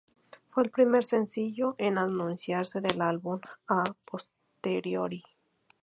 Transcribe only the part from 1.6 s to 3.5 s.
en anunciarse del álbum